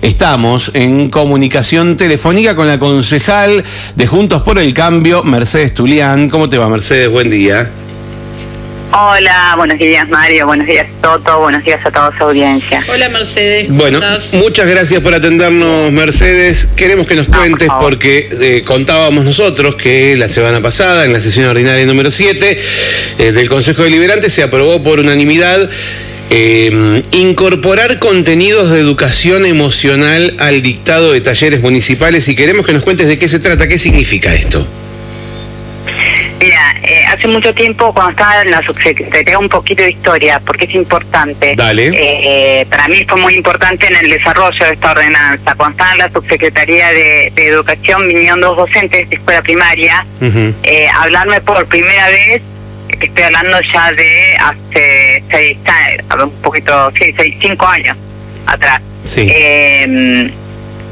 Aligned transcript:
Estamos 0.00 0.70
en 0.74 1.10
comunicación 1.10 1.96
telefónica 1.96 2.54
con 2.54 2.68
la 2.68 2.78
concejal 2.78 3.64
de 3.96 4.06
Juntos 4.06 4.42
por 4.42 4.58
el 4.60 4.72
Cambio, 4.72 5.24
Mercedes 5.24 5.74
Tulián. 5.74 6.28
¿Cómo 6.28 6.48
te 6.48 6.56
va, 6.56 6.68
Mercedes? 6.68 7.10
Buen 7.10 7.30
día. 7.30 7.68
Hola, 8.90 9.54
buenos 9.56 9.78
días 9.78 10.08
Mario, 10.08 10.46
buenos 10.46 10.66
días 10.66 10.86
Toto, 11.02 11.40
buenos 11.40 11.62
días 11.62 11.84
a 11.84 11.90
toda 11.90 12.16
su 12.16 12.24
audiencia. 12.24 12.82
Hola 12.88 13.08
Mercedes. 13.10 13.66
¿cómo 13.66 13.80
Bueno, 13.80 13.98
estás? 13.98 14.32
muchas 14.32 14.66
gracias 14.66 15.02
por 15.02 15.12
atendernos, 15.12 15.92
Mercedes. 15.92 16.68
Queremos 16.74 17.06
que 17.06 17.14
nos 17.14 17.28
No, 17.28 17.32
por 17.32 17.40
cuentes 17.40 17.68
porque 17.80 18.30
eh, 18.40 18.62
contábamos 18.64 19.24
nosotros 19.24 19.74
que 19.74 20.16
la 20.16 20.28
semana 20.28 20.62
pasada, 20.62 21.04
en 21.04 21.12
la 21.12 21.20
sesión 21.20 21.46
ordinaria 21.46 21.84
número 21.84 22.10
7 22.10 22.58
eh, 23.18 23.32
del 23.32 23.48
Consejo 23.50 23.82
Deliberante, 23.82 24.30
se 24.30 24.42
aprobó 24.42 24.82
por 24.82 25.00
unanimidad 25.00 25.68
eh, 26.30 27.02
incorporar 27.12 27.98
contenidos 27.98 28.70
de 28.70 28.80
educación 28.80 29.46
emocional 29.46 30.34
al 30.38 30.62
dictado 30.62 31.12
de 31.12 31.20
talleres 31.20 31.60
municipales 31.60 32.28
y 32.28 32.36
queremos 32.36 32.66
que 32.66 32.72
nos 32.72 32.82
cuentes 32.82 33.08
de 33.08 33.18
qué 33.18 33.28
se 33.28 33.38
trata, 33.40 33.66
qué 33.66 33.78
significa 33.78 34.34
esto. 34.34 34.66
Mira, 36.40 36.76
eh, 36.84 37.04
hace 37.06 37.26
mucho 37.26 37.52
tiempo 37.52 37.92
cuando 37.92 38.12
estaba 38.12 38.42
en 38.42 38.50
la 38.52 38.62
subsecretaría 38.62 39.38
un 39.38 39.48
poquito 39.48 39.82
de 39.82 39.90
historia, 39.90 40.40
porque 40.44 40.66
es 40.66 40.74
importante. 40.74 41.54
Dale. 41.56 41.90
Eh, 41.92 42.64
para 42.70 42.86
mí 42.88 43.04
fue 43.08 43.20
muy 43.20 43.34
importante 43.34 43.86
en 43.86 43.96
el 43.96 44.08
desarrollo 44.08 44.64
de 44.64 44.72
esta 44.72 44.92
ordenanza. 44.92 45.54
Cuando 45.56 45.72
estaba 45.72 45.92
en 45.92 45.98
la 45.98 46.10
subsecretaría 46.10 46.88
de, 46.90 47.32
de 47.34 47.48
educación 47.48 48.06
vinieron 48.06 48.40
dos 48.40 48.56
docentes 48.56 49.08
de 49.10 49.16
escuela 49.16 49.42
primaria 49.42 50.06
eh, 50.62 50.88
a 50.88 51.02
hablarme 51.02 51.40
por 51.40 51.66
primera 51.66 52.08
vez, 52.08 52.42
que 52.98 53.06
estoy 53.06 53.24
hablando 53.24 53.58
ya 53.72 53.92
de 53.92 54.36
hace 54.36 55.22
seis 55.30 55.58
un 56.22 56.30
poquito, 56.42 56.90
sí, 56.98 57.14
seis, 57.16 57.36
cinco 57.40 57.66
años 57.66 57.96
atrás. 58.46 58.80
Sí. 59.04 59.26
Eh, 59.30 60.30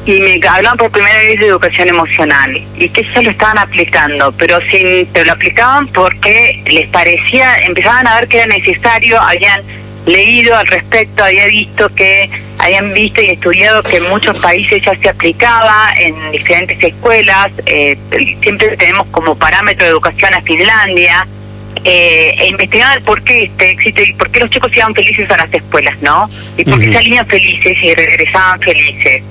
y 0.06 0.20
me 0.20 0.40
hablaban 0.48 0.78
por 0.78 0.90
primera 0.90 1.18
vez 1.18 1.40
de 1.40 1.46
educación 1.46 1.88
emocional 1.88 2.64
y 2.76 2.88
que 2.88 3.04
ya 3.12 3.22
lo 3.22 3.30
estaban 3.30 3.58
aplicando, 3.58 4.32
pero 4.38 4.60
sin, 4.70 5.06
pero 5.12 5.26
lo 5.26 5.32
aplicaban 5.32 5.88
porque 5.88 6.62
les 6.64 6.88
parecía, 6.90 7.58
empezaban 7.64 8.06
a 8.06 8.20
ver 8.20 8.28
que 8.28 8.38
era 8.38 8.46
necesario, 8.46 9.20
habían 9.20 9.62
leído 10.06 10.56
al 10.56 10.66
respecto, 10.68 11.24
había 11.24 11.46
visto 11.46 11.92
que, 11.96 12.30
habían 12.58 12.94
visto 12.94 13.20
y 13.20 13.30
estudiado 13.30 13.82
que 13.82 13.96
en 13.96 14.04
muchos 14.04 14.38
países 14.38 14.80
ya 14.84 14.96
se 14.96 15.08
aplicaba 15.08 15.92
en 15.98 16.30
diferentes 16.30 16.80
escuelas, 16.82 17.50
eh, 17.66 17.98
siempre 18.42 18.76
tenemos 18.76 19.08
como 19.08 19.34
parámetro 19.34 19.86
de 19.86 19.90
educación 19.90 20.32
a 20.34 20.40
Finlandia, 20.42 21.26
eh, 21.84 22.34
e 22.38 22.48
investigaban 22.48 23.02
por 23.02 23.22
qué 23.22 23.44
este 23.44 23.70
éxito 23.70 24.02
y 24.02 24.12
por 24.14 24.30
qué 24.30 24.40
los 24.40 24.50
chicos 24.50 24.76
iban 24.76 24.94
felices 24.94 25.30
a 25.30 25.36
las 25.36 25.52
escuelas, 25.52 25.96
¿no? 26.00 26.28
Y 26.56 26.64
por 26.64 26.78
qué 26.80 26.92
salían 26.92 27.26
felices 27.26 27.76
y 27.82 27.94
regresaban 27.94 28.60
felices. 28.60 29.22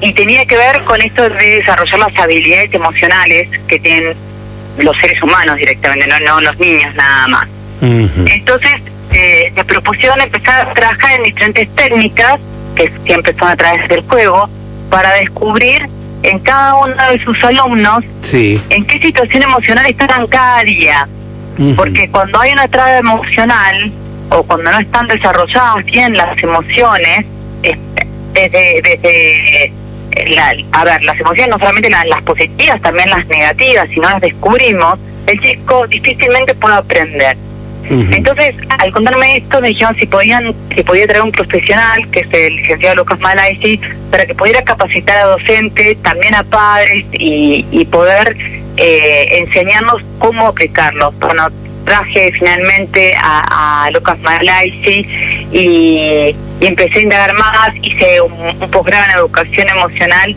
Y 0.00 0.12
tenía 0.14 0.44
que 0.46 0.56
ver 0.56 0.82
con 0.82 1.00
esto 1.00 1.28
de 1.28 1.58
desarrollar 1.58 1.98
las 1.98 2.16
habilidades 2.18 2.74
emocionales 2.74 3.48
que 3.68 3.78
tienen 3.78 4.14
los 4.78 4.96
seres 4.96 5.22
humanos 5.22 5.56
directamente, 5.56 6.06
no, 6.06 6.18
no 6.20 6.40
los 6.40 6.58
niños 6.58 6.94
nada 6.94 7.28
más. 7.28 7.48
Entonces, 7.82 8.80
eh, 9.12 9.52
me 9.54 9.64
propusieron 9.64 10.20
empezar 10.20 10.68
a 10.68 10.72
trabajar 10.72 11.12
en 11.12 11.24
diferentes 11.24 11.68
técnicas, 11.74 12.40
que 12.74 12.90
siempre 13.04 13.34
son 13.38 13.48
a 13.48 13.56
través 13.56 13.88
del 13.88 14.00
juego, 14.02 14.48
para 14.90 15.12
descubrir 15.14 15.88
en 16.22 16.38
cada 16.40 16.76
uno 16.76 16.94
de 17.10 17.22
sus 17.22 17.42
alumnos 17.44 18.04
Sí. 18.20 18.60
en 18.70 18.84
qué 18.86 18.98
situación 19.00 19.42
emocional 19.42 19.86
están 19.86 20.26
cada 20.28 20.62
día. 20.64 21.08
Porque 21.76 22.08
cuando 22.10 22.40
hay 22.40 22.52
una 22.52 22.68
traba 22.68 22.98
emocional 22.98 23.92
o 24.30 24.42
cuando 24.44 24.70
no 24.72 24.78
están 24.80 25.06
desarrolladas 25.08 25.84
bien 25.84 26.16
las 26.16 26.42
emociones, 26.42 27.26
es- 27.62 27.78
desde, 28.32 28.80
desde 28.82 29.64
eh, 29.66 29.72
la- 30.28 30.54
a 30.72 30.84
ver, 30.84 31.02
las 31.02 31.18
emociones 31.20 31.50
no 31.50 31.58
solamente 31.58 31.90
las, 31.90 32.06
las 32.06 32.22
positivas, 32.22 32.80
también 32.80 33.10
las 33.10 33.26
negativas, 33.26 33.88
si 33.90 34.00
no 34.00 34.08
las 34.10 34.20
descubrimos, 34.20 34.98
el 35.26 35.40
chico 35.40 35.86
difícilmente 35.86 36.54
puede 36.54 36.76
aprender. 36.76 37.36
Entonces, 37.90 38.54
al 38.78 38.90
contarme 38.92 39.36
esto, 39.38 39.60
me 39.60 39.68
dijeron 39.68 39.94
si 39.96 40.06
podían, 40.06 40.54
si 40.74 40.82
podía 40.82 41.06
traer 41.06 41.22
un 41.22 41.32
profesional, 41.32 42.08
que 42.10 42.20
es 42.20 42.26
el 42.32 42.56
licenciado 42.56 42.96
Lucas 42.96 43.18
Malaisi, 43.20 43.80
para 44.10 44.24
que 44.26 44.34
pudiera 44.34 44.62
capacitar 44.62 45.16
a 45.18 45.24
docentes, 45.26 45.96
también 46.02 46.34
a 46.34 46.42
padres 46.44 47.04
y, 47.12 47.66
y 47.70 47.84
poder 47.86 48.36
eh, 48.76 49.26
enseñarnos 49.46 50.02
cómo 50.18 50.46
aplicarlo. 50.48 51.12
Bueno, 51.20 51.48
traje 51.84 52.32
finalmente 52.32 53.14
a, 53.16 53.84
a 53.86 53.90
Lucas 53.90 54.18
Malaisi 54.20 55.06
y, 55.52 56.34
y 56.60 56.66
empecé 56.66 57.00
a 57.00 57.02
indagar 57.02 57.34
más, 57.34 57.70
hice 57.82 58.20
un, 58.20 58.32
un 58.62 58.70
posgrado 58.70 59.04
en 59.10 59.18
educación 59.18 59.68
emocional 59.68 60.36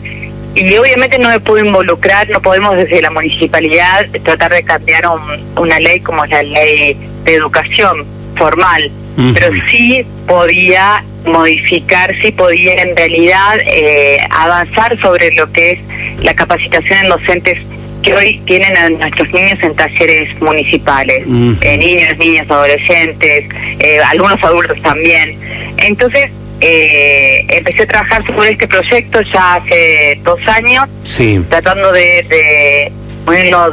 y 0.54 0.76
obviamente 0.76 1.18
no 1.18 1.28
me 1.28 1.38
pude 1.40 1.60
involucrar, 1.66 2.28
no 2.30 2.40
podemos 2.40 2.76
desde 2.76 3.00
la 3.02 3.10
municipalidad 3.10 4.06
tratar 4.24 4.52
de 4.52 4.62
cambiar 4.64 5.06
un- 5.06 5.44
una 5.62 5.78
ley 5.78 6.00
como 6.00 6.24
es 6.24 6.30
la 6.30 6.42
ley 6.42 6.96
de 7.26 7.34
educación 7.34 8.06
formal, 8.36 8.90
pero 9.34 9.50
sí 9.70 10.04
podía 10.26 11.02
modificar, 11.24 12.14
sí 12.22 12.30
podía 12.32 12.74
en 12.74 12.96
realidad 12.96 13.58
eh, 13.66 14.18
avanzar 14.30 14.98
sobre 15.00 15.34
lo 15.34 15.50
que 15.52 15.72
es 15.72 15.78
la 16.22 16.34
capacitación 16.34 16.98
en 17.00 17.08
docentes 17.08 17.58
que 18.02 18.14
hoy 18.14 18.38
tienen 18.46 18.76
a 18.76 18.88
nuestros 18.90 19.28
niños 19.32 19.58
en 19.62 19.74
talleres 19.74 20.40
municipales, 20.40 21.24
eh, 21.62 21.76
niños, 21.78 22.16
niñas, 22.18 22.48
adolescentes, 22.48 23.46
eh, 23.80 23.98
algunos 24.06 24.42
adultos 24.44 24.80
también. 24.82 25.36
Entonces, 25.78 26.30
eh, 26.60 27.44
empecé 27.48 27.82
a 27.82 27.86
trabajar 27.86 28.24
sobre 28.26 28.52
este 28.52 28.68
proyecto 28.68 29.20
ya 29.22 29.56
hace 29.56 30.18
dos 30.22 30.38
años 30.46 30.88
Sí. 31.02 31.40
tratando 31.48 31.92
de, 31.92 32.22
de 32.28 32.92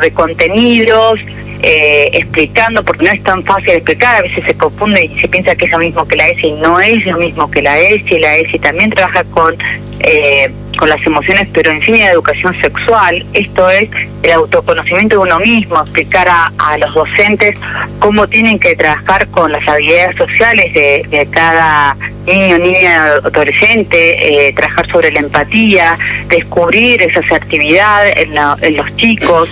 de 0.01 0.11
contenidos, 0.13 1.19
eh, 1.63 2.09
explicando, 2.13 2.83
porque 2.83 3.05
no 3.05 3.11
es 3.11 3.23
tan 3.23 3.43
fácil 3.43 3.69
explicar, 3.71 4.17
a 4.17 4.21
veces 4.21 4.43
se 4.45 4.53
confunde 4.55 5.05
y 5.05 5.19
se 5.19 5.27
piensa 5.27 5.55
que 5.55 5.65
es 5.65 5.71
lo 5.71 5.79
mismo 5.79 6.05
que 6.07 6.15
la 6.17 6.27
ESI, 6.29 6.51
no 6.51 6.79
es 6.79 7.05
lo 7.05 7.17
mismo 7.17 7.49
que 7.49 7.61
la 7.61 7.79
ESI, 7.79 8.19
la 8.19 8.35
ESI 8.37 8.59
también 8.59 8.89
trabaja 8.89 9.23
con, 9.31 9.55
eh, 10.01 10.51
con 10.77 10.89
las 10.89 11.03
emociones, 11.05 11.47
pero 11.53 11.71
enseña 11.71 12.11
educación 12.11 12.53
sexual, 12.61 13.25
esto 13.33 13.69
es 13.69 13.89
el 14.23 14.31
autoconocimiento 14.31 15.15
de 15.15 15.21
uno 15.21 15.39
mismo, 15.39 15.79
explicar 15.81 16.27
a, 16.29 16.51
a 16.57 16.77
los 16.77 16.93
docentes 16.93 17.55
cómo 17.99 18.27
tienen 18.27 18.59
que 18.59 18.75
trabajar 18.75 19.27
con 19.29 19.51
las 19.51 19.65
habilidades 19.67 20.17
sociales 20.17 20.73
de, 20.73 21.05
de 21.09 21.25
cada 21.27 21.95
niño, 22.25 22.57
niña, 22.57 23.03
adolescente, 23.23 24.47
eh, 24.47 24.53
trabajar 24.53 24.87
sobre 24.89 25.11
la 25.11 25.19
empatía, 25.19 25.97
descubrir 26.27 27.01
esa 27.01 27.19
asertividad 27.19 28.07
en, 28.17 28.33
la- 28.33 28.57
en 28.61 28.77
los 28.77 28.95
chicos. 28.97 29.49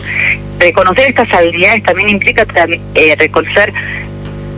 Reconocer 0.62 1.08
estas 1.10 1.34
habilidades 1.34 1.82
también 1.82 2.10
implica 2.10 2.46
eh, 2.94 3.16
reconocer 3.18 3.74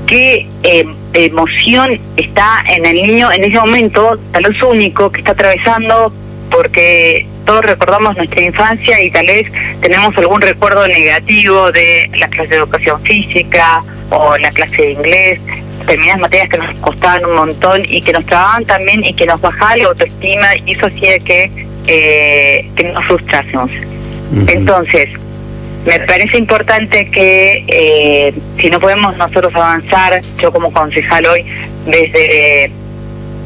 qué 0.05 0.45
eh, 0.63 0.85
emoción 1.13 1.97
está 2.17 2.61
en 2.67 2.85
el 2.85 3.01
niño 3.01 3.31
en 3.31 3.45
ese 3.45 3.57
momento, 3.57 4.19
tal 4.33 4.43
vez 4.43 4.61
único, 4.61 5.09
que 5.09 5.19
está 5.19 5.31
atravesando, 5.31 6.11
porque 6.51 7.25
todos 7.45 7.63
recordamos 7.63 8.17
nuestra 8.17 8.41
infancia 8.41 9.01
y 9.01 9.11
tal 9.11 9.27
vez 9.27 9.49
tenemos 9.79 10.17
algún 10.17 10.41
recuerdo 10.41 10.85
negativo 10.89 11.71
de 11.71 12.09
la 12.17 12.27
clase 12.27 12.49
de 12.49 12.55
educación 12.57 13.01
física 13.03 13.81
o 14.09 14.37
la 14.37 14.51
clase 14.51 14.75
de 14.75 14.91
inglés, 14.91 15.39
determinadas 15.79 16.19
materias 16.19 16.49
que 16.49 16.57
nos 16.57 16.75
costaban 16.79 17.25
un 17.25 17.35
montón 17.37 17.81
y 17.87 18.01
que 18.01 18.11
nos 18.11 18.25
trababan 18.25 18.65
también 18.65 19.05
y 19.05 19.13
que 19.13 19.25
nos 19.25 19.39
bajaba 19.39 19.77
la 19.77 19.85
autoestima 19.85 20.47
y 20.65 20.73
eso 20.73 20.87
hacía 20.87 21.17
que, 21.19 21.49
eh, 21.87 22.69
que 22.75 22.83
nos 22.83 23.05
frustrásemos. 23.05 23.71
Entonces, 24.47 25.09
me 25.85 25.99
parece 26.01 26.37
importante 26.37 27.09
que 27.09 27.65
eh, 27.67 28.33
si 28.59 28.69
no 28.69 28.79
podemos 28.79 29.17
nosotros 29.17 29.53
avanzar, 29.53 30.21
yo 30.41 30.51
como 30.51 30.71
concejal 30.71 31.25
hoy, 31.25 31.45
desde 31.85 32.71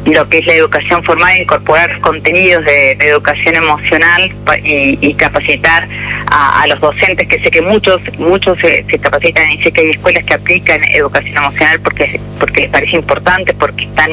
lo 0.06 0.30
que 0.30 0.38
es 0.38 0.46
la 0.46 0.53
educación 0.53 1.03
formal, 1.03 1.38
incorporar 1.42 2.00
contenidos 2.00 2.64
de, 2.66 2.92
educación 2.92 3.56
emocional 3.56 4.32
y, 4.64 5.14
capacitar 5.16 5.88
a, 6.28 6.66
los 6.67 6.79
docentes, 6.79 7.28
que 7.28 7.40
sé 7.40 7.50
que 7.50 7.61
muchos 7.61 8.00
muchos 8.17 8.58
se, 8.59 8.85
se 8.85 9.00
capacitan 9.00 9.52
y 9.52 9.61
sé 9.64 9.72
que 9.72 9.82
hay 9.82 9.90
escuelas 9.91 10.23
que 10.23 10.34
aplican 10.35 10.84
educación 10.85 11.38
emocional 11.38 11.79
porque 11.82 12.20
porque 12.40 12.61
les 12.61 12.70
parece 12.70 12.96
importante, 12.96 13.53
porque 13.53 13.85
están 13.85 14.11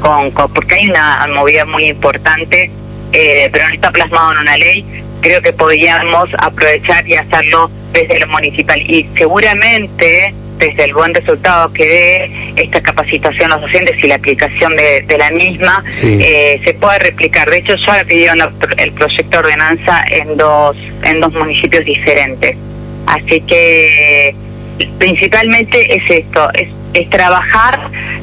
con, 0.00 0.30
con- 0.32 0.52
porque 0.52 0.74
hay 0.74 0.90
una 0.90 1.26
movida 1.28 1.64
muy 1.64 1.84
importante, 1.84 2.70
eh, 3.12 3.48
pero 3.52 3.68
no 3.68 3.74
está 3.74 3.92
plasmado 3.92 4.32
en 4.32 4.38
una 4.38 4.56
ley. 4.58 4.84
Creo 5.20 5.42
que 5.42 5.52
podríamos 5.52 6.28
aprovechar 6.38 7.06
y 7.06 7.14
hacerlo 7.14 7.70
desde 7.92 8.18
lo 8.20 8.28
municipal 8.28 8.80
y 8.80 9.06
seguramente 9.16 10.32
desde 10.58 10.84
el 10.84 10.92
buen 10.94 11.14
resultado 11.14 11.72
que 11.72 11.86
dé 11.86 12.52
esta 12.62 12.82
capacitación 12.82 13.50
a 13.50 13.56
los 13.56 13.62
docentes 13.62 13.96
y 14.04 14.06
la 14.06 14.16
aplicación 14.16 14.76
de, 14.76 15.02
de 15.02 15.18
la 15.18 15.30
misma, 15.30 15.82
Sí. 15.90 16.18
eh, 16.22 16.60
se 16.64 16.74
puede 16.74 16.98
replicar. 16.98 17.48
De 17.50 17.58
hecho, 17.58 17.76
ya 17.76 18.04
pidieron 18.04 18.40
el 18.76 18.92
proyecto 18.92 19.30
de 19.30 19.38
ordenanza 19.38 20.04
en 20.10 20.36
dos, 20.36 20.76
en 21.04 21.20
dos 21.20 21.32
municipios 21.32 21.84
diferentes. 21.86 22.56
Así 23.06 23.40
que 23.40 24.34
principalmente 24.98 25.94
es 25.96 26.02
esto, 26.10 26.48
es, 26.54 26.68
es 26.94 27.08
trabajar 27.10 27.80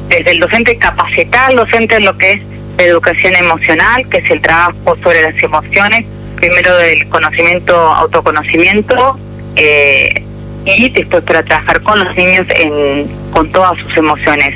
desde 0.08 0.30
el 0.30 0.40
docente, 0.40 0.76
capacitar 0.78 1.50
al 1.50 1.56
docente 1.56 1.96
en 1.96 2.04
lo 2.04 2.16
que 2.16 2.32
es 2.32 2.40
educación 2.78 3.34
emocional, 3.34 4.08
que 4.08 4.18
es 4.18 4.30
el 4.30 4.40
trabajo 4.40 4.96
sobre 5.02 5.22
las 5.22 5.42
emociones, 5.42 6.04
primero 6.40 6.76
del 6.76 7.08
conocimiento, 7.08 7.74
autoconocimiento, 7.76 9.18
eh, 9.56 10.22
y 10.64 10.90
después 10.90 11.24
para 11.24 11.42
trabajar 11.42 11.82
con 11.82 11.98
los 12.04 12.16
niños 12.16 12.46
en, 12.50 13.06
con 13.32 13.50
todas 13.52 13.78
sus 13.78 13.96
emociones. 13.96 14.54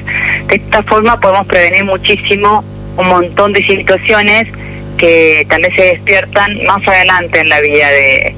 De 0.49 0.57
esta 0.57 0.83
forma 0.83 1.19
podemos 1.19 1.47
prevenir 1.47 1.85
muchísimo 1.85 2.65
un 2.97 3.09
montón 3.09 3.53
de 3.53 3.63
situaciones 3.67 4.49
que 4.99 5.47
tal 5.49 5.63
vez 5.63 5.75
se 5.75 5.83
despiertan 5.83 6.65
más 6.65 6.87
adelante 6.87 7.41
en 7.41 7.49
la 7.49 7.61
vida 7.61 7.89
de, 7.89 8.35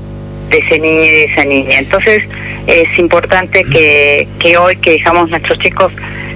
ese 0.50 0.78
niño 0.78 1.02
y 1.02 1.08
de 1.08 1.24
esa 1.24 1.44
niña. 1.44 1.78
Entonces 1.80 2.22
es 2.68 2.98
importante 2.98 3.64
que, 3.64 4.28
que 4.38 4.56
hoy 4.56 4.76
que 4.76 4.92
dejamos 4.92 5.28
nuestros 5.30 5.58
chicos 5.58 5.92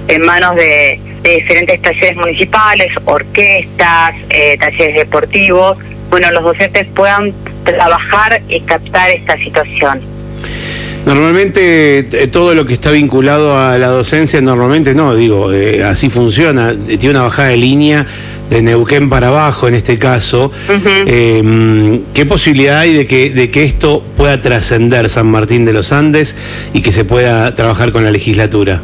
en 0.09 0.21
manos 0.23 0.55
de, 0.55 0.99
diferentes 1.23 1.81
talleres 1.81 2.15
municipales, 2.17 2.91
orquestas, 3.05 4.15
eh, 4.29 4.57
talleres 4.59 4.95
deportivos, 4.95 5.77
bueno, 6.09 6.31
los 6.31 6.43
docentes 6.43 6.87
puedan 6.95 7.33
trabajar 7.63 8.41
y 8.47 8.61
captar 8.61 9.11
esta 9.11 9.37
situación. 9.37 10.01
Normalmente 11.05 11.99
eh, 11.99 12.27
todo 12.27 12.53
lo 12.53 12.65
que 12.65 12.73
está 12.73 12.91
vinculado 12.91 13.57
a 13.57 13.77
la 13.77 13.87
docencia, 13.87 14.41
normalmente 14.41 14.93
no, 14.93 15.15
digo, 15.15 15.51
eh, 15.51 15.83
así 15.83 16.09
funciona, 16.09 16.75
tiene 16.85 17.11
una 17.11 17.23
bajada 17.23 17.49
de 17.49 17.57
línea 17.57 18.05
de 18.49 18.61
Neuquén 18.61 19.09
para 19.09 19.27
abajo 19.27 19.67
en 19.67 19.75
este 19.75 19.97
caso. 19.97 20.51
Em, 21.05 22.01
¿Qué 22.13 22.25
posibilidad 22.25 22.79
hay 22.79 22.93
de 22.93 23.07
que, 23.07 23.29
de 23.29 23.49
que 23.49 23.63
esto 23.63 24.03
pueda 24.17 24.41
trascender 24.41 25.09
San 25.09 25.27
Martín 25.27 25.65
de 25.65 25.73
los 25.73 25.91
Andes 25.91 26.35
y 26.73 26.81
que 26.81 26.91
se 26.91 27.05
pueda 27.05 27.53
trabajar 27.55 27.91
con 27.91 28.03
la 28.03 28.11
legislatura? 28.11 28.81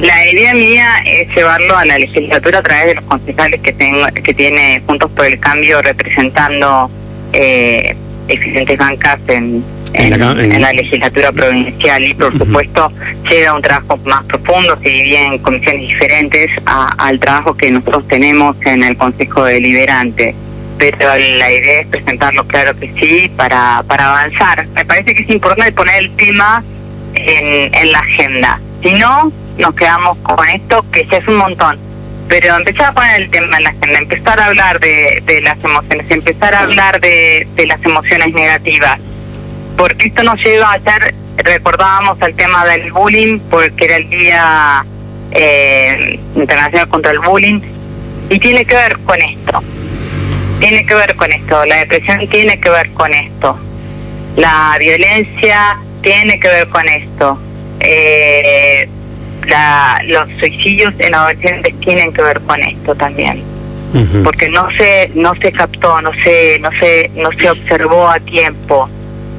La 0.00 0.26
idea 0.28 0.54
mía 0.54 0.86
es 1.06 1.28
llevarlo 1.34 1.76
a 1.76 1.84
la 1.84 1.98
legislatura 1.98 2.58
a 2.58 2.62
través 2.62 2.86
de 2.86 2.94
los 2.96 3.04
concejales 3.04 3.60
que, 3.60 3.72
tengo, 3.72 4.06
que 4.12 4.34
tiene 4.34 4.82
Juntos 4.86 5.10
por 5.12 5.26
el 5.26 5.38
Cambio 5.38 5.80
representando 5.82 6.90
eh, 7.32 7.94
diferentes 8.26 8.76
bancas 8.76 9.20
en, 9.28 9.64
en, 9.92 10.60
la, 10.60 10.72
legislatura 10.72 11.30
provincial 11.30 12.02
y 12.02 12.14
por 12.14 12.36
supuesto 12.36 12.92
llega 13.30 13.54
un 13.54 13.62
trabajo 13.62 13.96
más 14.04 14.24
profundo, 14.24 14.76
se 14.82 14.88
divide 14.88 15.24
en 15.26 15.38
comisiones 15.38 15.82
diferentes 15.82 16.50
al 16.66 17.20
trabajo 17.20 17.56
que 17.56 17.70
nosotros 17.70 18.06
tenemos 18.08 18.56
en 18.66 18.82
el 18.82 18.96
Consejo 18.96 19.44
Deliberante. 19.44 20.34
Pero 20.76 21.06
la 21.16 21.52
idea 21.52 21.80
es 21.82 21.86
presentarlo, 21.86 22.44
claro 22.48 22.78
que 22.78 22.92
sí, 23.00 23.30
para, 23.36 23.84
para 23.86 24.10
avanzar. 24.10 24.66
Me 24.74 24.84
parece 24.84 25.14
que 25.14 25.22
es 25.22 25.30
importante 25.30 25.70
poner 25.70 26.02
el 26.02 26.10
tema 26.16 26.64
en, 27.14 27.72
en 27.72 27.92
la 27.92 28.00
agenda. 28.00 28.60
Si 28.82 28.92
no, 28.94 29.32
nos 29.58 29.74
quedamos 29.74 30.18
con 30.18 30.48
esto, 30.48 30.84
que 30.90 31.06
ya 31.06 31.18
es 31.18 31.28
un 31.28 31.36
montón. 31.36 31.78
Pero 32.28 32.56
empezar 32.56 32.86
a 32.86 32.92
poner 32.92 33.22
el 33.22 33.30
tema 33.30 33.58
en 33.58 33.64
la 33.64 33.70
agenda, 33.70 33.98
empezar 33.98 34.40
a 34.40 34.46
hablar 34.46 34.80
de, 34.80 35.22
de 35.26 35.40
las 35.42 35.62
emociones, 35.62 36.10
empezar 36.10 36.54
a 36.54 36.60
hablar 36.60 37.00
de, 37.00 37.46
de 37.54 37.66
las 37.66 37.84
emociones 37.84 38.32
negativas, 38.32 38.98
porque 39.76 40.08
esto 40.08 40.22
nos 40.22 40.42
lleva 40.42 40.72
a 40.72 40.80
ser, 40.80 41.14
recordábamos 41.36 42.20
el 42.22 42.34
tema 42.34 42.64
del 42.64 42.90
bullying, 42.92 43.40
porque 43.50 43.84
era 43.84 43.96
el 43.96 44.08
Día 44.08 44.84
eh, 45.32 46.18
Internacional 46.34 46.88
contra 46.88 47.12
el 47.12 47.18
Bullying, 47.18 47.60
y 48.30 48.38
tiene 48.38 48.64
que 48.64 48.74
ver 48.74 48.98
con 49.00 49.20
esto, 49.20 49.62
tiene 50.60 50.86
que 50.86 50.94
ver 50.94 51.14
con 51.16 51.30
esto, 51.30 51.66
la 51.66 51.76
depresión 51.76 52.26
tiene 52.28 52.58
que 52.58 52.70
ver 52.70 52.90
con 52.92 53.12
esto, 53.12 53.58
la 54.36 54.76
violencia 54.78 55.76
tiene 56.00 56.40
que 56.40 56.48
ver 56.48 56.68
con 56.68 56.88
esto. 56.88 57.38
Eh, 57.80 58.88
la, 59.46 60.00
los 60.06 60.28
suicidios 60.38 60.94
en 60.98 61.14
adolescentes 61.14 61.74
tienen 61.80 62.12
que 62.12 62.22
ver 62.22 62.40
con 62.40 62.60
esto 62.60 62.94
también. 62.94 63.42
Porque 64.24 64.48
no 64.48 64.68
se 64.72 65.12
no 65.14 65.36
se 65.36 65.52
captó 65.52 66.02
no 66.02 66.12
se 66.24 66.58
no 66.58 66.68
se 66.72 67.12
no 67.14 67.30
se 67.30 67.48
observó 67.48 68.08
a 68.08 68.18
tiempo. 68.18 68.88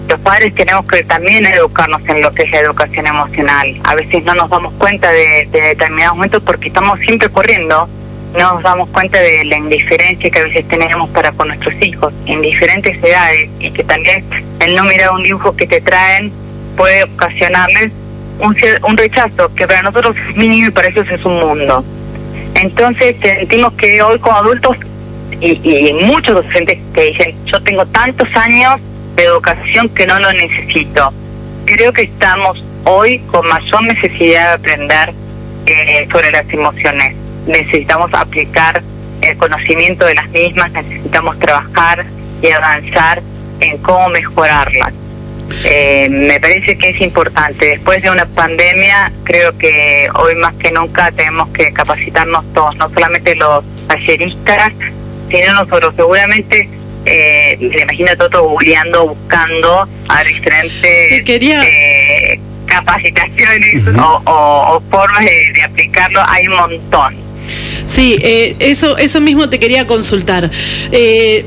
Los 0.08 0.18
padres 0.22 0.56
tenemos 0.56 0.86
que 0.88 1.04
también 1.04 1.46
educarnos 1.46 2.02
en 2.08 2.22
lo 2.22 2.34
que 2.34 2.44
es 2.44 2.52
la 2.52 2.60
educación 2.60 3.06
emocional. 3.06 3.76
A 3.84 3.96
veces 3.96 4.24
no 4.24 4.34
nos 4.34 4.50
damos 4.50 4.74
cuenta 4.76 5.12
de, 5.12 5.50
de 5.52 5.62
determinados 5.62 6.16
momentos 6.16 6.42
porque 6.46 6.70
estamos 6.70 7.00
siempre 7.00 7.28
corriendo. 7.28 7.90
No 8.38 8.54
nos 8.54 8.64
damos 8.64 8.88
cuenta 8.90 9.20
de 9.20 9.44
la 9.44 9.58
indiferencia 9.58 10.30
que 10.30 10.40
a 10.40 10.44
veces 10.44 10.66
tenemos 10.70 11.10
para 11.10 11.34
con 11.34 11.50
nuestros 11.50 11.74
hijos 11.82 12.14
en 12.26 12.42
diferentes 12.42 12.96
edades 13.04 13.50
y 13.60 13.72
que 13.72 13.84
también 13.84 14.24
el 14.62 14.74
no 14.76 14.86
mirar 14.86 15.12
un 15.12 15.24
dibujo 15.24 15.54
que 15.56 15.68
te 15.68 15.82
traen 15.82 16.32
puede 16.78 17.04
ocasionarles 17.04 17.92
un, 18.40 18.98
rechazo 18.98 19.54
que 19.56 19.68
para 19.68 19.82
nosotros 19.82 20.16
es 20.30 20.36
mínimo 20.36 20.68
y 20.68 20.72
para 20.72 20.90
ellos 20.90 21.08
es 21.10 21.24
un 21.26 21.40
mundo. 21.40 21.84
Entonces 22.56 23.16
sentimos 23.22 23.74
que 23.74 24.02
hoy 24.02 24.20
como 24.20 24.38
adultos 24.38 24.78
y, 25.40 25.60
y 25.64 25.94
muchos 26.06 26.36
docentes 26.36 26.80
que 26.94 27.04
dicen 27.06 27.36
yo 27.46 27.62
tengo 27.62 27.86
tantos 27.88 28.28
años 28.36 28.80
de 29.16 29.24
educación 29.24 29.90
que 29.90 30.06
no 30.08 30.20
lo 30.20 30.32
necesito. 30.34 31.14
Creo 31.66 31.92
que 31.94 32.04
estamos 32.04 32.64
hoy 32.86 33.20
con 33.32 33.48
mayor 33.48 33.84
necesidad 33.84 34.50
de 34.50 34.54
aprender 34.54 35.14
eh, 35.66 36.08
sobre 36.12 36.32
las 36.32 36.48
emociones. 36.52 37.16
Necesitamos 37.48 38.14
aplicar 38.14 38.82
el 39.22 39.38
conocimiento 39.38 40.06
de 40.06 40.16
las 40.16 40.30
mismas, 40.30 40.72
necesitamos 40.72 41.40
trabajar 41.40 42.06
y 42.42 42.52
avanzar 42.52 43.22
en 43.60 43.78
cómo 43.80 44.10
mejorarlas. 44.10 44.94
Eh, 45.64 46.08
me 46.10 46.40
parece 46.40 46.78
que 46.78 46.90
es 46.90 47.02
importante. 47.02 47.66
Después 47.66 48.02
de 48.02 48.10
una 48.10 48.26
pandemia, 48.26 49.12
creo 49.24 49.58
que 49.58 50.10
hoy 50.16 50.36
más 50.36 50.54
que 50.56 50.72
nunca 50.72 51.12
tenemos 51.12 51.50
que 51.50 51.72
capacitarnos 51.74 52.44
todos, 52.54 52.76
no 52.78 52.90
solamente 52.90 53.36
los 53.36 53.64
talleristas, 53.88 54.74
sino 55.30 55.54
nosotros. 55.54 55.94
Seguramente, 55.96 56.70
eh, 57.06 57.58
me 57.60 57.82
imagino 57.82 58.16
todo 58.18 58.44
googleando, 58.50 59.08
buscando 59.10 59.88
a 60.08 60.24
diferentes 60.24 61.24
eh, 61.28 62.40
capacitaciones 62.66 63.88
o, 63.98 64.82
formas 64.90 65.26
de, 65.26 65.62
aplicarlo. 65.64 66.22
Hay 66.28 66.48
un 66.48 66.56
montón. 66.56 67.16
Sí, 67.88 68.18
eh, 68.22 68.56
eso, 68.60 68.98
eso 68.98 69.22
mismo 69.22 69.50
te 69.50 69.60
quería 69.60 69.86
consultar. 69.86 70.50
Eh, 70.92 71.46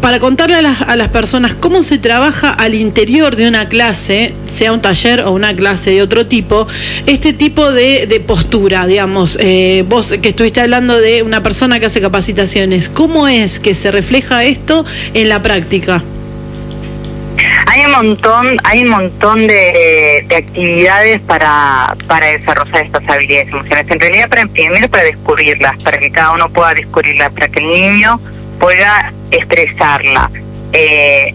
para 0.00 0.18
contarle 0.18 0.56
a 0.56 0.62
las, 0.62 0.80
a 0.82 0.96
las, 0.96 1.08
personas 1.08 1.54
cómo 1.54 1.82
se 1.82 1.98
trabaja 1.98 2.50
al 2.50 2.74
interior 2.74 3.36
de 3.36 3.48
una 3.48 3.68
clase, 3.68 4.34
sea 4.50 4.72
un 4.72 4.80
taller 4.80 5.20
o 5.20 5.32
una 5.32 5.54
clase 5.54 5.90
de 5.90 6.02
otro 6.02 6.26
tipo, 6.26 6.66
este 7.06 7.32
tipo 7.32 7.72
de, 7.72 8.22
postura, 8.26 8.86
digamos, 8.86 9.38
eh, 9.40 9.84
vos 9.88 10.14
que 10.20 10.30
estuviste 10.30 10.60
hablando 10.60 11.00
de 11.00 11.22
una 11.22 11.42
persona 11.42 11.80
que 11.80 11.86
hace 11.86 12.00
capacitaciones, 12.00 12.88
¿cómo 12.88 13.28
es 13.28 13.60
que 13.60 13.74
se 13.74 13.90
refleja 13.90 14.44
esto 14.44 14.84
en 15.14 15.28
la 15.28 15.42
práctica? 15.42 16.02
Hay 17.66 17.84
un 17.84 17.92
montón, 17.92 18.56
hay 18.64 18.82
un 18.82 18.90
montón 18.90 19.46
de, 19.46 20.24
de 20.26 20.36
actividades 20.36 21.20
para, 21.20 21.94
para 22.06 22.26
desarrollar 22.26 22.86
estas 22.86 23.08
habilidades 23.08 23.48
emocionales. 23.48 23.90
En 23.90 24.00
realidad, 24.00 24.28
para, 24.28 24.46
primero 24.46 24.88
para 24.88 25.04
descubrirlas, 25.04 25.82
para 25.82 25.98
que 25.98 26.10
cada 26.10 26.32
uno 26.32 26.48
pueda 26.48 26.74
descubrirlas, 26.74 27.32
para 27.32 27.48
que 27.48 27.60
el 27.60 27.68
niño 27.68 28.20
pueda 28.58 29.12
expresarla. 29.30 30.30
Eh, 30.72 31.34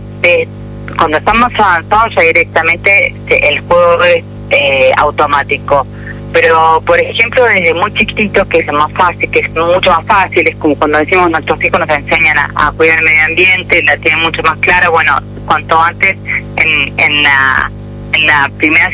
cuando 0.98 1.18
estamos 1.18 1.52
avanzados 1.56 2.16
ya 2.16 2.22
directamente 2.22 3.14
el 3.28 3.60
juego 3.62 4.04
es 4.04 4.24
eh, 4.52 4.92
automático. 4.98 5.86
Pero, 6.34 6.82
por 6.86 6.98
ejemplo, 6.98 7.44
desde 7.44 7.74
muy 7.74 7.94
chiquitito, 7.94 8.48
que 8.48 8.60
es 8.60 8.72
más 8.72 8.92
fácil, 8.94 9.30
que 9.30 9.40
es 9.40 9.50
mucho 9.50 9.92
más 9.92 10.06
fácil, 10.06 10.48
es 10.48 10.56
como 10.56 10.76
cuando 10.78 11.00
decimos 11.00 11.30
nuestros 11.30 11.62
hijos 11.62 11.80
nos 11.80 11.90
enseñan 11.90 12.38
a, 12.38 12.72
cuidar 12.78 13.00
el 13.00 13.04
medio 13.04 13.26
ambiente, 13.26 13.84
la 13.84 13.98
tienen 13.98 14.22
mucho 14.22 14.42
más 14.44 14.58
clara, 14.60 14.88
bueno, 14.88 15.18
cuanto 15.46 15.78
antes 15.82 16.16
en, 16.56 17.00
en 17.00 17.24
la 17.24 18.50
primera 18.58 18.90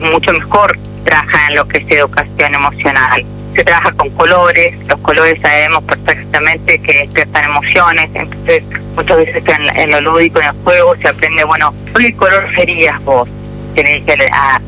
mucho 0.00 0.32
mejor 0.32 0.78
trabaja 1.04 1.50
lo 1.52 1.66
que 1.66 1.78
es 1.78 1.90
educación 1.90 2.54
emocional 2.54 3.24
se 3.54 3.64
trabaja 3.64 3.92
con 3.92 4.10
colores, 4.10 4.74
los 4.86 5.00
colores 5.00 5.38
sabemos 5.40 5.82
perfectamente 5.84 6.78
que 6.78 6.92
despiertan 6.92 7.44
emociones, 7.44 8.10
entonces 8.14 8.62
muchas 8.94 9.16
veces 9.16 9.42
en, 9.76 9.90
lo 9.90 10.00
lúdico, 10.00 10.40
en 10.40 10.46
el 10.46 10.54
juego, 10.62 10.96
se 10.96 11.08
aprende, 11.08 11.44
bueno, 11.44 11.74
¿qué 11.96 12.14
color 12.14 12.48
serías 12.54 13.02
vos? 13.04 13.28
Que 13.74 13.82
le 13.82 14.00
dice 14.00 14.16
a, 14.32 14.60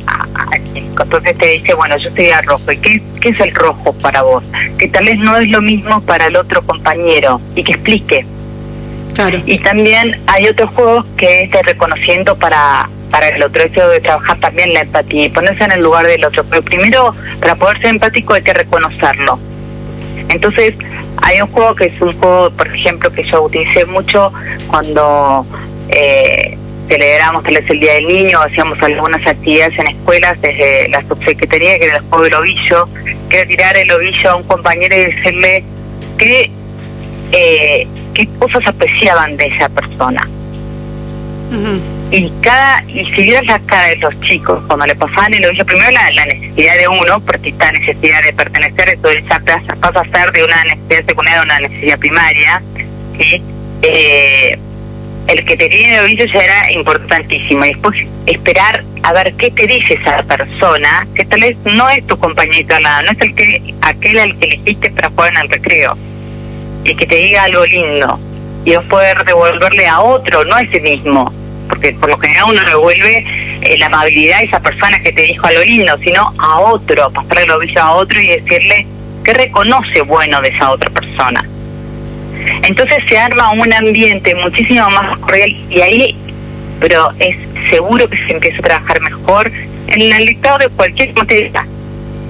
Entonces 0.74 1.38
te 1.38 1.46
dice, 1.46 1.74
bueno, 1.74 1.96
yo 1.96 2.10
sería 2.10 2.40
rojo. 2.42 2.70
¿Y 2.70 2.78
qué, 2.78 3.02
qué 3.20 3.30
es 3.30 3.40
el 3.40 3.54
rojo 3.54 3.92
para 3.94 4.22
vos? 4.22 4.44
Que 4.78 4.88
tal 4.88 5.04
vez 5.04 5.18
no 5.18 5.36
es 5.36 5.48
lo 5.48 5.60
mismo 5.60 6.00
para 6.02 6.28
el 6.28 6.36
otro 6.36 6.62
compañero 6.62 7.40
y 7.54 7.64
que 7.64 7.72
explique. 7.72 8.24
Claro. 9.14 9.42
Y 9.44 9.58
también 9.58 10.20
hay 10.26 10.46
otros 10.46 10.70
juegos 10.70 11.04
que 11.16 11.42
es 11.42 11.50
de 11.50 11.62
reconociendo 11.62 12.36
para 12.38 12.88
para 13.12 13.28
el 13.28 13.42
otro, 13.42 13.62
eso 13.62 13.88
de 13.90 14.00
trabajar 14.00 14.40
también 14.40 14.72
la 14.72 14.80
empatía 14.80 15.26
y 15.26 15.28
ponerse 15.28 15.62
en 15.62 15.72
el 15.72 15.80
lugar 15.80 16.06
del 16.06 16.24
otro. 16.24 16.42
Pero 16.44 16.62
primero, 16.62 17.14
para 17.40 17.54
poder 17.54 17.76
ser 17.76 17.90
empático 17.90 18.32
hay 18.32 18.42
que 18.42 18.54
reconocerlo. 18.54 19.38
Entonces, 20.30 20.74
hay 21.18 21.42
un 21.42 21.48
juego 21.48 21.74
que 21.74 21.86
es 21.86 22.00
un 22.00 22.18
juego, 22.18 22.50
por 22.50 22.66
ejemplo, 22.66 23.12
que 23.12 23.22
yo 23.24 23.42
utilicé 23.42 23.84
mucho 23.84 24.32
cuando 24.66 25.46
eh, 25.90 26.56
celebramos 26.88 27.44
tal 27.44 27.54
vez 27.54 27.68
el 27.68 27.80
Día 27.80 27.94
del 27.94 28.08
Niño, 28.08 28.40
hacíamos 28.40 28.82
algunas 28.82 29.24
actividades 29.26 29.78
en 29.78 29.88
escuelas 29.88 30.40
desde 30.40 30.88
la 30.88 31.02
subsecretaría, 31.06 31.78
que 31.78 31.84
era 31.84 31.96
el 31.98 32.02
juego 32.04 32.24
del 32.24 32.34
ovillo, 32.34 32.88
que 33.28 33.36
era 33.40 33.46
tirar 33.46 33.76
el 33.76 33.92
ovillo 33.92 34.30
a 34.30 34.36
un 34.36 34.42
compañero 34.44 34.96
y 34.96 35.00
decirle 35.00 35.64
qué, 36.16 36.50
eh, 37.32 37.86
qué 38.14 38.26
cosas 38.38 38.66
apreciaban 38.66 39.36
de 39.36 39.46
esa 39.48 39.68
persona. 39.68 40.20
Y 42.12 42.30
cada 42.42 42.84
y 42.88 43.06
si 43.06 43.22
vieras 43.22 43.46
la 43.46 43.58
cara 43.60 43.88
de 43.88 43.96
los 43.96 44.20
chicos 44.20 44.62
cuando 44.66 44.84
le 44.84 44.94
pasaban 44.94 45.32
el 45.32 45.46
ovillo, 45.46 45.64
primero 45.64 45.90
la, 45.92 46.26
necesidad 46.26 46.76
de 46.76 46.86
uno, 46.86 47.18
porque 47.20 47.48
esta 47.48 47.72
necesidad 47.72 48.22
de 48.22 48.34
pertenecer, 48.34 48.90
eso 48.90 49.10
ya 49.10 49.40
pasa, 49.40 49.74
pasa 49.80 50.00
a 50.00 50.04
ser 50.04 50.30
de 50.32 50.44
una 50.44 50.62
necesidad 50.64 51.06
secundaria 51.06 51.40
a 51.40 51.44
una 51.44 51.60
necesidad 51.60 51.98
primaria, 51.98 52.62
¿sí? 53.18 53.42
Eh, 53.80 54.58
el 55.26 55.44
que 55.46 55.56
te 55.56 55.70
tiene 55.70 55.94
el 55.94 56.04
ovillo 56.04 56.26
ya 56.26 56.40
era 56.40 56.72
importantísimo. 56.72 57.64
Y 57.64 57.68
después 57.68 57.96
esperar 58.26 58.84
a 59.04 59.12
ver 59.14 59.32
qué 59.38 59.50
te 59.50 59.66
dice 59.66 59.94
esa 59.94 60.22
persona, 60.24 61.06
que 61.14 61.24
tal 61.24 61.40
vez 61.40 61.56
no 61.64 61.88
es 61.88 62.06
tu 62.06 62.18
compañerito 62.18 62.74
al 62.74 62.82
lado, 62.82 63.04
no 63.04 63.12
es 63.12 63.20
el 63.22 63.34
que 63.34 63.74
aquel 63.80 64.18
al 64.18 64.38
que 64.38 64.48
elegiste 64.48 64.90
para 64.90 65.08
jugar 65.08 65.32
en 65.32 65.40
el 65.40 65.48
recreo. 65.48 65.96
Y 66.84 66.94
que 66.94 67.06
te 67.06 67.16
diga 67.16 67.44
algo 67.44 67.64
lindo. 67.64 68.20
Y 68.66 68.76
poder 68.90 69.24
devolverle 69.24 69.86
a 69.86 70.00
otro, 70.00 70.44
no 70.44 70.56
a 70.56 70.62
ese 70.62 70.80
mismo. 70.80 71.32
Porque 71.68 71.92
por 71.92 72.10
lo 72.10 72.18
general 72.18 72.50
uno 72.50 72.64
devuelve 72.64 73.24
eh, 73.62 73.78
la 73.78 73.86
amabilidad 73.86 74.38
a 74.38 74.42
esa 74.42 74.60
persona 74.60 75.00
que 75.00 75.12
te 75.12 75.22
dijo 75.22 75.46
algo 75.46 75.62
lindo, 75.62 75.96
sino 75.98 76.34
a 76.38 76.60
otro, 76.60 77.10
pasarle 77.12 77.44
el 77.44 77.50
ovillo 77.50 77.82
a 77.82 77.94
otro 77.94 78.20
y 78.20 78.26
decirle 78.26 78.86
qué 79.24 79.34
reconoce 79.34 80.02
bueno 80.02 80.40
de 80.40 80.48
esa 80.48 80.70
otra 80.70 80.90
persona. 80.90 81.44
Entonces 82.62 82.98
se 83.08 83.18
arma 83.18 83.52
un 83.52 83.72
ambiente 83.72 84.34
muchísimo 84.34 84.88
más 84.90 85.18
cordial 85.18 85.50
y 85.70 85.80
ahí, 85.80 86.16
pero 86.80 87.12
es 87.18 87.36
seguro 87.70 88.08
que 88.08 88.16
se 88.16 88.32
empieza 88.32 88.58
a 88.58 88.62
trabajar 88.62 89.00
mejor 89.00 89.50
en 89.88 90.12
el 90.12 90.26
dictado 90.26 90.58
de 90.58 90.68
cualquier 90.70 91.14
materia. 91.14 91.66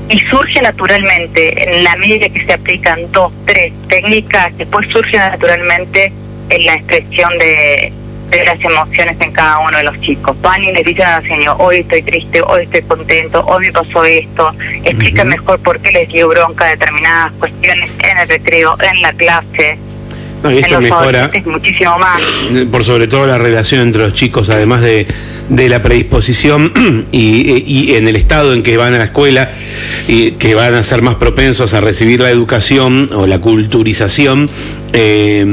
Y 0.08 0.18
surge 0.18 0.60
naturalmente, 0.60 1.62
en 1.62 1.84
la 1.84 1.96
medida 1.96 2.28
que 2.28 2.44
se 2.44 2.52
aplican 2.52 3.10
dos, 3.12 3.32
tres 3.46 3.72
técnicas, 3.88 4.56
después 4.58 4.86
surge 4.90 5.16
naturalmente 5.16 6.12
en 6.50 6.66
la 6.66 6.74
expresión 6.74 7.38
de, 7.38 7.92
de 8.38 8.44
las 8.44 8.60
emociones 8.64 9.16
en 9.20 9.32
cada 9.32 9.58
uno 9.60 9.76
de 9.76 9.84
los 9.84 10.00
chicos. 10.00 10.40
Van 10.40 10.62
y 10.62 10.72
le 10.72 10.82
dicen 10.82 11.06
al 11.06 11.26
señor, 11.26 11.56
hoy 11.58 11.78
estoy 11.78 12.02
triste, 12.02 12.40
hoy 12.42 12.62
estoy 12.62 12.82
contento, 12.82 13.44
hoy 13.46 13.66
me 13.66 13.72
pasó 13.72 14.04
esto, 14.04 14.52
explica 14.84 15.24
mejor 15.24 15.60
por 15.60 15.78
qué 15.80 15.92
les 15.92 16.08
dio 16.08 16.28
bronca 16.28 16.66
determinadas 16.66 17.32
cuestiones 17.38 17.90
en 17.98 18.18
el 18.18 18.28
recreo, 18.28 18.76
en 18.80 19.02
la 19.02 19.12
clase. 19.12 19.78
No, 20.42 20.50
y 20.50 20.58
esto 20.58 20.66
en 20.66 20.72
los 20.72 20.82
mejora 20.82 21.30
muchísimo 21.44 21.98
más. 21.98 22.20
por 22.70 22.84
sobre 22.84 23.06
todo 23.06 23.26
la 23.26 23.38
relación 23.38 23.82
entre 23.82 24.02
los 24.02 24.14
chicos, 24.14 24.48
además 24.48 24.80
de, 24.80 25.06
de 25.52 25.68
la 25.68 25.82
predisposición 25.82 27.06
y, 27.12 27.62
y 27.66 27.94
en 27.94 28.08
el 28.08 28.16
estado 28.16 28.54
en 28.54 28.62
que 28.62 28.76
van 28.76 28.94
a 28.94 28.98
la 28.98 29.04
escuela 29.04 29.50
y 30.08 30.32
que 30.32 30.54
van 30.54 30.74
a 30.74 30.82
ser 30.82 31.02
más 31.02 31.16
propensos 31.16 31.74
a 31.74 31.80
recibir 31.80 32.20
la 32.20 32.30
educación 32.30 33.10
o 33.12 33.26
la 33.26 33.38
culturización, 33.38 34.48
eh, 34.94 35.44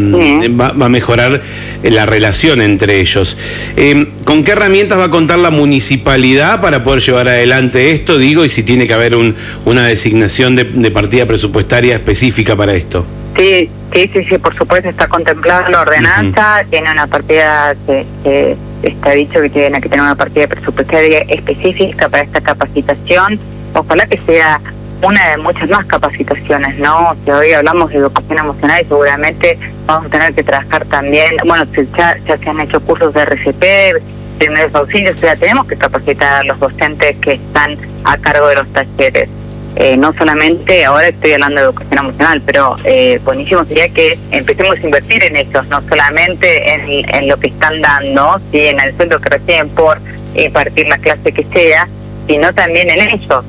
va, 0.59 0.71
va 0.71 0.85
a 0.85 0.89
mejorar 0.89 1.41
la 1.83 2.05
relación 2.05 2.61
entre 2.61 3.01
ellos. 3.01 3.37
Eh, 3.75 4.07
¿Con 4.23 4.43
qué 4.43 4.51
herramientas 4.51 4.99
va 4.99 5.05
a 5.05 5.09
contar 5.09 5.39
la 5.39 5.49
municipalidad 5.49 6.61
para 6.61 6.83
poder 6.83 7.01
llevar 7.01 7.27
adelante 7.27 7.91
esto? 7.91 8.17
Digo, 8.17 8.45
y 8.45 8.49
si 8.49 8.63
tiene 8.63 8.87
que 8.87 8.93
haber 8.93 9.15
un, 9.15 9.35
una 9.65 9.85
designación 9.85 10.55
de, 10.55 10.63
de 10.63 10.91
partida 10.91 11.25
presupuestaria 11.25 11.95
específica 11.95 12.55
para 12.55 12.73
esto. 12.73 13.05
Sí, 13.37 13.69
sí, 13.93 14.09
sí, 14.13 14.23
sí, 14.29 14.37
por 14.37 14.55
supuesto 14.55 14.89
está 14.89 15.07
contemplada 15.07 15.69
la 15.69 15.81
ordenanza, 15.81 16.63
tiene 16.69 16.91
una 16.91 17.07
partida 17.07 17.75
que, 17.85 18.05
que 18.23 18.57
está 18.83 19.11
dicho 19.11 19.41
que 19.41 19.49
tiene 19.49 19.81
que 19.81 19.89
tener 19.89 20.03
una 20.03 20.15
partida 20.15 20.47
presupuestaria 20.47 21.19
específica 21.27 22.09
para 22.09 22.23
esta 22.23 22.41
capacitación. 22.41 23.39
Ojalá 23.73 24.07
que 24.07 24.17
sea 24.17 24.59
una 25.01 25.29
de 25.29 25.37
muchas 25.37 25.69
más 25.69 25.85
capacitaciones, 25.85 26.77
¿no? 26.77 27.15
Si 27.23 27.31
hoy 27.31 27.53
hablamos 27.53 27.89
de 27.89 27.97
educación 27.97 28.39
emocional 28.39 28.81
y 28.81 28.85
seguramente 28.85 29.57
vamos 29.85 30.07
a 30.07 30.09
tener 30.09 30.33
que 30.33 30.43
trabajar 30.43 30.85
también, 30.85 31.35
bueno, 31.45 31.65
ya, 31.97 32.17
ya 32.17 32.37
se 32.37 32.49
han 32.49 32.59
hecho 32.59 32.79
cursos 32.81 33.13
de 33.13 33.21
RCP, 33.21 34.03
primeros 34.37 34.73
auxilios, 34.75 35.15
sea, 35.17 35.35
tenemos 35.35 35.67
que 35.67 35.77
capacitar 35.77 36.41
a 36.41 36.43
los 36.43 36.59
docentes 36.59 37.17
que 37.19 37.33
están 37.33 37.77
a 38.03 38.17
cargo 38.17 38.47
de 38.47 38.55
los 38.55 38.67
talleres. 38.73 39.29
Eh, 39.75 39.95
no 39.97 40.13
solamente, 40.13 40.83
ahora 40.83 41.07
estoy 41.07 41.33
hablando 41.33 41.61
de 41.61 41.67
educación 41.67 41.99
emocional, 41.99 42.41
pero 42.45 42.75
eh, 42.83 43.19
buenísimo 43.23 43.63
sería 43.65 43.87
que 43.89 44.17
empecemos 44.31 44.77
a 44.77 44.81
invertir 44.81 45.23
en 45.23 45.35
ellos, 45.35 45.67
no 45.67 45.81
solamente 45.87 46.73
en, 46.73 47.15
en 47.15 47.27
lo 47.27 47.39
que 47.39 47.47
están 47.47 47.79
dando, 47.81 48.41
en 48.51 48.79
el 48.79 48.95
sueldo 48.97 49.19
que 49.19 49.29
reciben 49.29 49.69
por 49.69 49.99
impartir 50.35 50.87
la 50.87 50.97
clase 50.97 51.31
que 51.31 51.45
sea, 51.53 51.87
sino 52.27 52.53
también 52.53 52.89
en 52.89 53.09
ellos. 53.09 53.45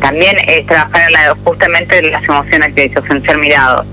También 0.00 0.36
es 0.48 0.66
trabajar 0.66 1.08
en 1.08 1.12
la, 1.12 1.36
justamente 1.44 1.98
en 1.98 2.10
las 2.10 2.24
emociones 2.24 2.74
de 2.74 2.84
ellos, 2.84 3.04
en 3.10 3.22
ser 3.22 3.36
mirados. 3.36 3.86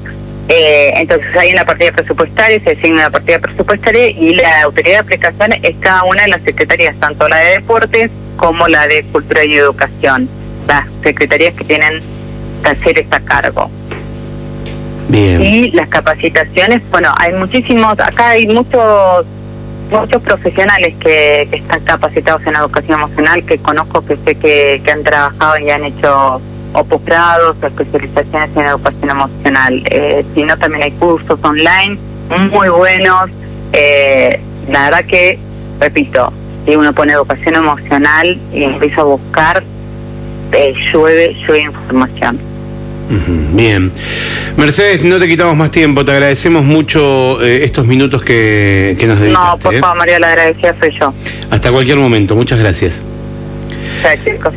Eh, 0.50 0.94
entonces 0.96 1.28
hay 1.36 1.52
una 1.52 1.66
partida 1.66 1.92
presupuestaria, 1.92 2.60
se 2.62 2.76
designa 2.76 3.02
una 3.02 3.10
partida 3.10 3.40
presupuestaria 3.40 4.08
y 4.08 4.36
la 4.36 4.62
autoridad 4.62 4.94
de 4.94 5.00
aplicación 5.00 5.54
es 5.62 5.76
cada 5.82 6.06
una 6.06 6.22
de 6.22 6.30
las 6.30 6.42
secretarías, 6.44 6.96
tanto 6.96 7.28
la 7.28 7.36
de 7.38 7.52
deportes 7.56 8.10
como 8.38 8.70
la 8.70 8.88
de 8.88 9.04
cultura 9.04 9.44
y 9.44 9.56
educación 9.56 10.30
las 10.68 10.86
secretarías 11.04 11.56
que 11.56 11.64
tienen 11.64 12.02
talleres 12.62 13.08
a 13.12 13.20
cargo. 13.20 13.70
Bien. 15.10 15.42
Y 15.42 15.72
las 15.72 15.88
capacitaciones, 15.88 16.82
bueno, 16.92 17.14
hay 17.18 17.34
muchísimos, 17.34 18.00
acá 18.00 18.30
hay 18.30 18.48
muchos 18.48 19.26
muchos 19.90 20.22
profesionales 20.22 20.96
que, 21.00 21.48
que 21.50 21.58
están 21.58 21.80
capacitados 21.86 22.46
en 22.46 22.56
educación 22.56 23.00
emocional, 23.00 23.44
que 23.46 23.58
conozco 23.58 24.06
que 24.06 24.18
sé 24.18 24.36
que, 24.36 24.82
que 24.84 24.92
han 24.92 25.04
trabajado 25.04 25.58
y 25.60 25.70
han 25.70 25.86
hecho 25.86 26.42
o 26.74 26.84
posgrados 26.84 27.56
o 27.62 27.68
especializaciones 27.68 28.50
en 28.56 28.66
educación 28.66 29.10
emocional. 29.10 29.82
Eh, 29.86 30.26
si 30.36 30.44
no, 30.44 30.58
también 30.58 30.84
hay 30.84 30.92
cursos 30.92 31.40
online 31.42 31.98
muy 32.52 32.70
buenos. 32.70 33.30
Eh, 33.74 34.40
la 34.70 34.86
verdad 34.86 35.06
que, 35.06 35.40
repito, 35.80 36.32
si 36.66 36.76
uno 36.76 36.94
pone 36.94 37.14
educación 37.14 37.56
emocional 37.56 38.38
y 38.54 38.64
empieza 38.64 39.02
a 39.02 39.06
buscar, 39.06 39.64
eh, 40.52 40.74
llueve, 40.92 41.36
llueve 41.46 41.64
información. 41.64 42.40
Bien. 43.54 43.92
Mercedes, 44.58 45.04
no 45.04 45.18
te 45.18 45.28
quitamos 45.28 45.56
más 45.56 45.72
tiempo, 45.72 46.04
te 46.04 46.12
agradecemos 46.12 46.64
mucho 46.66 47.42
eh, 47.42 47.64
estos 47.64 47.86
minutos 47.86 48.22
que, 48.22 48.98
que 49.00 49.08
nos 49.08 49.20
dedicaste. 49.20 49.48
No, 49.48 49.58
por 49.58 49.74
¿eh? 49.74 49.80
favor, 49.80 49.98
María, 49.98 50.20
la 50.20 50.28
agradecida 50.30 50.76
soy 50.80 50.92
yo. 51.00 51.14
Hasta 51.50 51.72
cualquier 51.72 51.98
momento, 51.98 52.36
muchas 52.36 52.60
gracias. 52.60 53.02
Chicos. 54.24 54.54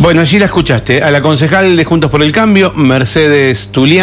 Bueno, 0.00 0.22
allí 0.22 0.38
la 0.38 0.46
escuchaste, 0.46 1.02
a 1.02 1.10
la 1.10 1.20
concejal 1.20 1.76
de 1.76 1.84
Juntos 1.84 2.10
por 2.10 2.22
el 2.22 2.32
Cambio, 2.32 2.72
Mercedes 2.74 3.70
Tulián. 3.70 3.98